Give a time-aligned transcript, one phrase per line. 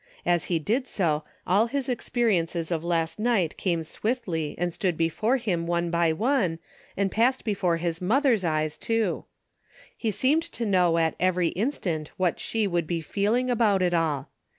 [0.25, 5.37] As he did so, all his experiences of last night came swiftly and stood before
[5.37, 6.57] him one by one,
[6.97, 9.25] and passed before his mother's eyes too.
[9.95, 14.31] He seemed to know at every instant what she would be feeling about it all.